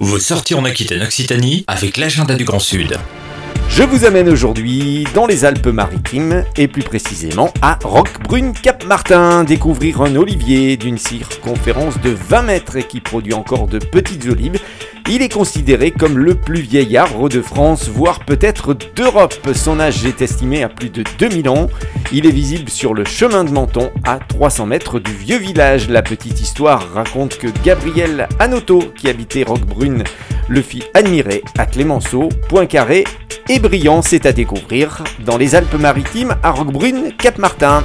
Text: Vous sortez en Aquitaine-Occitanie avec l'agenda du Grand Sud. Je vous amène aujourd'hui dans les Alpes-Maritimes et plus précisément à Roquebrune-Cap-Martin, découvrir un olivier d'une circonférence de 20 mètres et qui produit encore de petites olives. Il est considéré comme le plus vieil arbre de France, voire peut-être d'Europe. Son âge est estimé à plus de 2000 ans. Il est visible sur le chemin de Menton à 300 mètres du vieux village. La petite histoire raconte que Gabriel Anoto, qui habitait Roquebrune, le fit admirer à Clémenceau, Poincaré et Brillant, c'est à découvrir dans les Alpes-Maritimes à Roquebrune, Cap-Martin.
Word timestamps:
Vous 0.00 0.18
sortez 0.18 0.54
en 0.54 0.64
Aquitaine-Occitanie 0.64 1.64
avec 1.68 1.96
l'agenda 1.96 2.34
du 2.34 2.44
Grand 2.44 2.58
Sud. 2.58 2.96
Je 3.68 3.82
vous 3.84 4.04
amène 4.04 4.28
aujourd'hui 4.28 5.04
dans 5.14 5.26
les 5.26 5.44
Alpes-Maritimes 5.44 6.44
et 6.56 6.66
plus 6.66 6.82
précisément 6.82 7.52
à 7.62 7.78
Roquebrune-Cap-Martin, 7.84 9.44
découvrir 9.44 10.02
un 10.02 10.16
olivier 10.16 10.76
d'une 10.76 10.98
circonférence 10.98 12.00
de 12.00 12.10
20 12.10 12.42
mètres 12.42 12.76
et 12.76 12.84
qui 12.84 13.00
produit 13.00 13.34
encore 13.34 13.68
de 13.68 13.78
petites 13.78 14.26
olives. 14.26 14.60
Il 15.10 15.20
est 15.20 15.32
considéré 15.32 15.90
comme 15.90 16.16
le 16.16 16.34
plus 16.34 16.62
vieil 16.62 16.96
arbre 16.96 17.28
de 17.28 17.42
France, 17.42 17.88
voire 17.88 18.20
peut-être 18.20 18.74
d'Europe. 18.96 19.34
Son 19.54 19.78
âge 19.78 20.06
est 20.06 20.22
estimé 20.22 20.62
à 20.62 20.70
plus 20.70 20.88
de 20.88 21.04
2000 21.18 21.48
ans. 21.50 21.68
Il 22.10 22.24
est 22.26 22.30
visible 22.30 22.70
sur 22.70 22.94
le 22.94 23.04
chemin 23.04 23.44
de 23.44 23.50
Menton 23.50 23.90
à 24.04 24.18
300 24.18 24.64
mètres 24.64 25.00
du 25.00 25.12
vieux 25.12 25.36
village. 25.36 25.90
La 25.90 26.00
petite 26.00 26.40
histoire 26.40 26.90
raconte 26.94 27.36
que 27.36 27.48
Gabriel 27.62 28.28
Anoto, 28.38 28.78
qui 28.96 29.10
habitait 29.10 29.42
Roquebrune, 29.42 30.04
le 30.48 30.62
fit 30.62 30.84
admirer 30.94 31.42
à 31.58 31.66
Clémenceau, 31.66 32.30
Poincaré 32.48 33.04
et 33.50 33.58
Brillant, 33.58 34.00
c'est 34.00 34.24
à 34.24 34.32
découvrir 34.32 35.04
dans 35.26 35.36
les 35.36 35.54
Alpes-Maritimes 35.54 36.34
à 36.42 36.50
Roquebrune, 36.50 37.12
Cap-Martin. 37.18 37.84